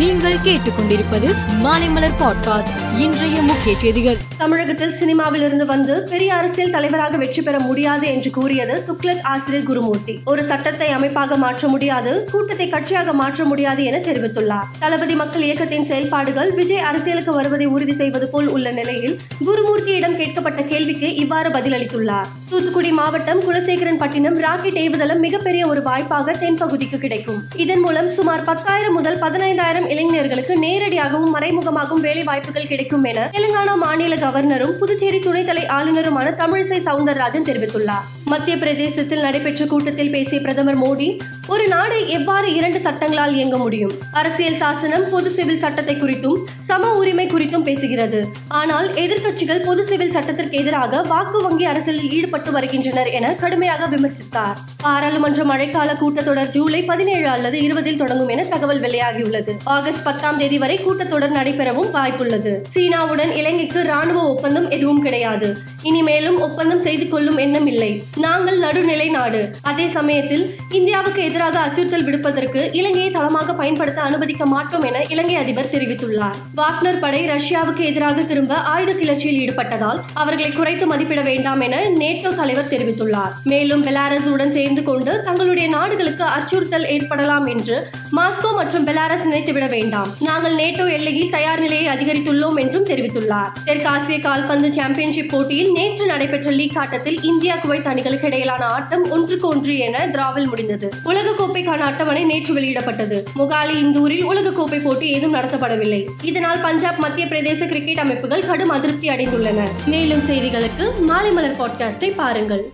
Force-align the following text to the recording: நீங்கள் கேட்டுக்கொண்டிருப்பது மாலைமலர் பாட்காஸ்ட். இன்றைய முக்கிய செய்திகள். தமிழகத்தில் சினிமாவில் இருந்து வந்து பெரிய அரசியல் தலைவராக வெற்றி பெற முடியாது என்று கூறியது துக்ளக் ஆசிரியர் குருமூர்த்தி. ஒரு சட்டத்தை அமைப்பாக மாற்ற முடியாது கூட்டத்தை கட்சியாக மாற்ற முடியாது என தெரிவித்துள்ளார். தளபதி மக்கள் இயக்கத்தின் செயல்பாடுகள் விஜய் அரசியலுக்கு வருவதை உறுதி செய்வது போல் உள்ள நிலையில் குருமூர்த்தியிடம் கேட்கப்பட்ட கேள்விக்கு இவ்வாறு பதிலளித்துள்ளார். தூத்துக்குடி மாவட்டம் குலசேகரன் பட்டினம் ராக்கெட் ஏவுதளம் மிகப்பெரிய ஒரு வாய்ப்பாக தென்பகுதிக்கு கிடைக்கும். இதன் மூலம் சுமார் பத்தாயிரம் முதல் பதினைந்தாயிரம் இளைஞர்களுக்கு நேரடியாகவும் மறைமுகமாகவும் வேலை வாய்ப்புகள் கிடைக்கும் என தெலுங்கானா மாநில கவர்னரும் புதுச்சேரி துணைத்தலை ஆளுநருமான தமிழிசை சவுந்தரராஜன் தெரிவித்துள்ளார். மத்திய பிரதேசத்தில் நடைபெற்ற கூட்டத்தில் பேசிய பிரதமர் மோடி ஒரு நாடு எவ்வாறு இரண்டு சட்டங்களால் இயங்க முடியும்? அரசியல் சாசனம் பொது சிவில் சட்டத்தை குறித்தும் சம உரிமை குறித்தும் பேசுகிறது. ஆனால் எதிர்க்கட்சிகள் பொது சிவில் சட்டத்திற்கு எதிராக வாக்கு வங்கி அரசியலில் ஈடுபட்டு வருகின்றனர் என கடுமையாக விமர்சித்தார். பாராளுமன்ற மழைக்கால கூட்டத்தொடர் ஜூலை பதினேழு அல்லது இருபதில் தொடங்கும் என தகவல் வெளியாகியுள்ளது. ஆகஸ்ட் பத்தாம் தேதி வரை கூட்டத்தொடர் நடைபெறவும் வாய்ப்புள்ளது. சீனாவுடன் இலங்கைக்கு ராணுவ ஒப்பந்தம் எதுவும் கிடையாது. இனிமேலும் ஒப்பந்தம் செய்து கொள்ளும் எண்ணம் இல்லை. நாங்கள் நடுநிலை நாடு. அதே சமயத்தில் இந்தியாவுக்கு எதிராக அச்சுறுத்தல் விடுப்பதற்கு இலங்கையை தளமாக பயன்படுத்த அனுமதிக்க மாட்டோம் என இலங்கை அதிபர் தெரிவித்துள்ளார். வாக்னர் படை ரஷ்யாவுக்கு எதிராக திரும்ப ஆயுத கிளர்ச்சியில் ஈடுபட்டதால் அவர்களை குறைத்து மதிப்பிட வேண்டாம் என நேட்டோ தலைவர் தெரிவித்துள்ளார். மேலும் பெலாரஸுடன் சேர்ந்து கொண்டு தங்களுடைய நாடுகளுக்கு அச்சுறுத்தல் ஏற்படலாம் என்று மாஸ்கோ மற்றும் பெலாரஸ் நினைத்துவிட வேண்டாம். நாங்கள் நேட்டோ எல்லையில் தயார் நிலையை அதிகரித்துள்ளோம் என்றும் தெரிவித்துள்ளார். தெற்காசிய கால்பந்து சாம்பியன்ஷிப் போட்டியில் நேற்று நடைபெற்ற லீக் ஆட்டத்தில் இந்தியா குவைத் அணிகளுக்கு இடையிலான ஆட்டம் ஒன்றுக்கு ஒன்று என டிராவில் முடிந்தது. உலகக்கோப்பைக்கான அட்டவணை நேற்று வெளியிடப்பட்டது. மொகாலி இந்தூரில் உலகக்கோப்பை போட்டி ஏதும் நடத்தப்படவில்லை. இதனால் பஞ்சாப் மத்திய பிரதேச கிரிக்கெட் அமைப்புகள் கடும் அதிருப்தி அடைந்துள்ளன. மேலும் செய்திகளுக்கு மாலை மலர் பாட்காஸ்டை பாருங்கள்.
நீங்கள் 0.00 0.36
கேட்டுக்கொண்டிருப்பது 0.44 1.28
மாலைமலர் 1.62 2.14
பாட்காஸ்ட். 2.18 2.98
இன்றைய 2.98 3.42
முக்கிய 3.42 3.78
செய்திகள். 3.78 4.16
தமிழகத்தில் 4.38 4.94
சினிமாவில் 4.94 5.42
இருந்து 5.42 5.66
வந்து 5.66 6.06
பெரிய 6.10 6.34
அரசியல் 6.34 6.70
தலைவராக 6.70 7.16
வெற்றி 7.16 7.42
பெற 7.42 7.58
முடியாது 7.58 8.06
என்று 8.06 8.30
கூறியது 8.30 8.84
துக்ளக் 8.88 9.22
ஆசிரியர் 9.22 9.66
குருமூர்த்தி. 9.66 10.20
ஒரு 10.24 10.44
சட்டத்தை 10.44 10.88
அமைப்பாக 10.88 11.36
மாற்ற 11.36 11.68
முடியாது 11.68 12.28
கூட்டத்தை 12.30 12.70
கட்சியாக 12.70 13.12
மாற்ற 13.12 13.44
முடியாது 13.44 13.84
என 13.84 13.98
தெரிவித்துள்ளார். 13.98 14.68
தளபதி 14.78 15.14
மக்கள் 15.14 15.42
இயக்கத்தின் 15.42 15.86
செயல்பாடுகள் 15.86 16.52
விஜய் 16.52 16.78
அரசியலுக்கு 16.78 17.32
வருவதை 17.32 17.66
உறுதி 17.66 17.94
செய்வது 17.94 18.28
போல் 18.28 18.48
உள்ள 18.48 18.70
நிலையில் 18.70 19.18
குருமூர்த்தியிடம் 19.46 20.16
கேட்கப்பட்ட 20.16 20.62
கேள்விக்கு 20.62 21.14
இவ்வாறு 21.14 21.50
பதிலளித்துள்ளார். 21.50 22.24
தூத்துக்குடி 22.50 22.90
மாவட்டம் 22.90 23.40
குலசேகரன் 23.40 23.98
பட்டினம் 23.98 24.38
ராக்கெட் 24.38 24.78
ஏவுதளம் 24.78 25.18
மிகப்பெரிய 25.18 25.66
ஒரு 25.66 25.82
வாய்ப்பாக 25.82 26.32
தென்பகுதிக்கு 26.32 26.98
கிடைக்கும். 26.98 27.42
இதன் 27.56 27.80
மூலம் 27.80 28.08
சுமார் 28.08 28.44
பத்தாயிரம் 28.44 28.92
முதல் 28.92 29.18
பதினைந்தாயிரம் 29.18 29.88
இளைஞர்களுக்கு 29.92 30.54
நேரடியாகவும் 30.64 31.34
மறைமுகமாகவும் 31.36 32.04
வேலை 32.06 32.22
வாய்ப்புகள் 32.22 32.70
கிடைக்கும் 32.72 33.04
என 33.04 33.28
தெலுங்கானா 33.36 33.74
மாநில 33.84 34.16
கவர்னரும் 34.24 34.76
புதுச்சேரி 34.80 35.18
துணைத்தலை 35.18 35.64
ஆளுநருமான 35.78 36.28
தமிழிசை 36.42 36.80
சவுந்தரராஜன் 36.88 37.48
தெரிவித்துள்ளார். 37.50 38.06
மத்திய 38.32 38.54
பிரதேசத்தில் 38.58 39.22
நடைபெற்ற 39.26 39.62
கூட்டத்தில் 39.66 40.10
பேசிய 40.10 40.38
பிரதமர் 40.40 40.78
மோடி 40.82 41.06
ஒரு 41.52 41.64
நாடு 41.68 41.96
எவ்வாறு 42.16 42.48
இரண்டு 42.58 42.78
சட்டங்களால் 42.80 43.32
இயங்க 43.38 43.56
முடியும்? 43.58 43.94
அரசியல் 44.12 44.58
சாசனம் 44.62 45.06
பொது 45.10 45.30
சிவில் 45.30 45.62
சட்டத்தை 45.64 45.94
குறித்தும் 45.96 46.42
சம 46.68 46.92
உரிமை 47.00 47.26
குறித்தும் 47.26 47.66
பேசுகிறது. 47.68 48.20
ஆனால் 48.60 48.88
எதிர்க்கட்சிகள் 49.04 49.64
பொது 49.68 49.84
சிவில் 49.86 50.14
சட்டத்திற்கு 50.16 50.58
எதிராக 50.58 51.00
வாக்கு 51.12 51.40
வங்கி 51.42 51.64
அரசியலில் 51.64 52.12
ஈடுபட்டு 52.18 52.52
வருகின்றனர் 52.56 53.10
என 53.18 53.32
கடுமையாக 53.42 53.88
விமர்சித்தார். 53.96 54.56
பாராளுமன்ற 54.84 55.42
மழைக்கால 55.44 55.96
கூட்டத்தொடர் 56.02 56.52
ஜூலை 56.56 56.82
பதினேழு 56.82 57.28
அல்லது 57.28 57.58
இருபதில் 57.62 58.00
தொடங்கும் 58.02 58.32
என 58.36 58.46
தகவல் 58.54 58.84
வெளியாகியுள்ளது. 58.86 59.54
ஆகஸ்ட் 59.80 60.06
பத்தாம் 60.06 60.38
தேதி 60.38 60.58
வரை 60.62 60.78
கூட்டத்தொடர் 60.78 61.34
நடைபெறவும் 61.36 61.90
வாய்ப்புள்ளது. 61.96 62.52
சீனாவுடன் 62.74 63.30
இலங்கைக்கு 63.40 63.82
ராணுவ 63.90 64.22
ஒப்பந்தம் 64.32 64.66
எதுவும் 64.70 65.02
கிடையாது. 65.04 65.48
இனிமேலும் 65.82 66.38
ஒப்பந்தம் 66.46 66.82
செய்து 66.86 67.08
கொள்ளும் 67.08 67.36
எண்ணம் 67.36 67.68
இல்லை. 67.72 68.02
நாங்கள் 68.24 68.58
நடுநிலை 68.58 69.06
நாடு. 69.08 69.40
அதே 69.62 69.86
சமயத்தில் 69.88 70.44
இந்தியாவுக்கு 70.78 71.20
எதிராக 71.28 71.58
அச்சுறுத்தல் 71.58 72.04
விடுப்பதற்கு 72.04 72.62
இலங்கையை 72.72 73.10
தளமாக 73.10 73.54
பயன்படுத்த 73.60 74.00
அனுமதிக்க 74.08 74.46
மாட்டோம் 74.46 74.84
என 74.88 75.04
இலங்கை 75.14 75.36
அதிபர் 75.42 75.70
தெரிவித்துள்ளார். 75.74 76.36
வாக்னர் 76.60 77.00
படை 77.04 77.22
ரஷ்யாவுக்கு 77.28 77.84
எதிராக 77.90 78.24
திரும்ப 78.32 78.54
ஆயுத 78.72 78.92
கிளர்ச்சியில் 78.92 79.40
ஈடுபட்டதால் 79.42 80.02
அவர்களை 80.14 80.52
குறைத்து 80.52 80.86
மதிப்பிட 80.92 81.22
வேண்டாம் 81.30 81.64
என 81.68 81.80
நேட்டோ 82.02 82.32
தலைவர் 82.42 82.70
தெரிவித்துள்ளார். 82.74 83.32
மேலும் 83.44 83.84
பெலாரஸுடன் 83.88 84.54
சேர்ந்து 84.58 84.84
கொண்டு 84.90 85.14
தங்களுடைய 85.24 85.68
நாடுகளுக்கு 85.76 86.26
அச்சுறுத்தல் 86.36 86.88
ஏற்படலாம் 86.96 87.46
என்று 87.46 87.78
மாஸ்கோ 88.18 88.52
மற்றும் 88.60 88.86
பெலாரஸ் 88.86 89.26
நினைத்துவிட 89.28 89.66
வேண்டாம். 89.70 90.14
நாங்கள் 90.20 90.56
நேட்டோ 90.56 90.92
எல்லையில் 90.92 91.30
தயார் 91.30 91.60
நிலையை 91.60 91.94
அதிகரித்துள்ளோம் 91.94 92.60
என்றும் 92.60 92.86
தெரிவித்துள்ளார். 92.86 93.52
தெற்காசிய 93.66 94.20
கால்பந்து 94.20 94.72
சாம்பியன்ஷிப் 94.72 95.28
போட்டியில் 95.30 95.72
நேற்று 95.72 96.06
நடைபெற்ற 96.06 96.50
லீக் 96.50 96.78
ஆட்டத்தில் 96.78 97.22
இந்தியா 97.22 97.56
குவைத் 97.56 97.86
அணிகளுக்கு 97.86 98.26
இடையிலான 98.26 98.66
ஆட்டம் 98.66 99.10
ஒன்றுக்கு 99.10 99.48
ஒன்று 99.48 99.78
என 99.78 100.06
டிராவில் 100.06 100.46
முடிந்தது. 100.46 100.88
உலகக்கோப்பைக்கான 101.04 101.78
அட்டவணை 101.78 102.24
நேற்று 102.24 102.54
வெளியிடப்பட்டது. 102.54 103.24
மொகாலி 103.38 103.76
இந்தூரில் 103.76 104.24
உலகக்கோப்பை 104.24 104.82
போட்டி 104.82 105.06
ஏதும் 105.06 105.34
நடத்தப்படவில்லை. 105.34 106.04
இதனால் 106.22 106.60
பஞ்சாப் 106.60 106.98
மத்திய 106.98 107.26
பிரதேச 107.26 107.66
கிரிக்கெட் 107.66 107.98
அமைப்புகள் 107.98 108.46
கடும் 108.46 108.68
அதிருப்தி 108.68 109.08
அடைந்துள்ளன. 109.08 109.68
மேலும் 109.86 110.28
செய்திகளுக்கு 110.28 111.00
மாலை 111.00 111.30
மலர் 111.30 111.56
பாட்காஸ்டை 111.56 112.12
பாருங்கள். 112.16 112.72